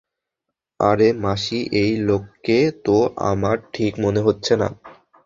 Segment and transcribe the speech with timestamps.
[0.79, 2.95] আরে মাসি এই লোককে তো
[3.29, 4.67] আমার ঠিক মনে হচ্ছে না।